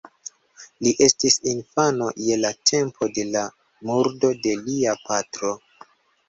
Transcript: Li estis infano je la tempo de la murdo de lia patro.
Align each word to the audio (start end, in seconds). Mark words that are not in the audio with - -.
Li 0.85 0.93
estis 1.07 1.35
infano 1.51 2.07
je 2.29 2.37
la 2.39 2.51
tempo 2.71 3.11
de 3.19 3.27
la 3.35 3.45
murdo 3.91 4.33
de 4.47 4.57
lia 4.65 4.97
patro. 5.05 5.55